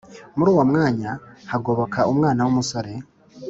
[0.37, 1.11] muri uwo mwanya
[1.51, 2.91] hagoboka umwana w'umusore